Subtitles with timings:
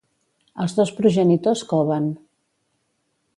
[0.63, 2.09] Els dos progenitors coven.